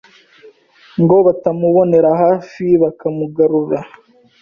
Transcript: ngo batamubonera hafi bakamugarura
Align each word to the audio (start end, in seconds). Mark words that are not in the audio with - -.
ngo 1.01 1.15
batamubonera 1.27 2.09
hafi 2.23 2.65
bakamugarura 2.83 3.79